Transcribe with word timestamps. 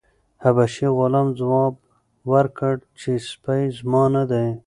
حبشي 0.43 0.87
غلام 0.97 1.27
ځواب 1.39 1.73
ورکړ 2.31 2.73
چې 2.99 3.11
سپی 3.29 3.63
زما 3.77 4.03
نه 4.15 4.23
دی. 4.31 4.47